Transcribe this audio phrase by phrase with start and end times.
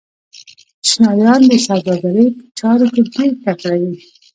[0.87, 3.93] چینایان د سوداګرۍ په چارو کې ډېر تکړه دي.